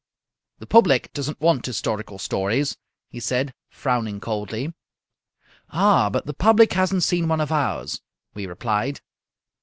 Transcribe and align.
"The 0.57 0.65
public 0.65 1.13
does 1.13 1.27
not 1.27 1.39
want 1.39 1.63
historical 1.67 2.17
stories," 2.17 2.75
he 3.07 3.19
said, 3.19 3.53
frowning 3.69 4.19
coldly. 4.19 4.73
"Ah, 5.69 6.09
but 6.09 6.25
the 6.25 6.33
public 6.33 6.73
hasn't 6.73 7.03
seen 7.03 7.27
one 7.27 7.39
of 7.39 7.51
ours!" 7.51 8.01
we 8.33 8.47
replied. 8.47 9.01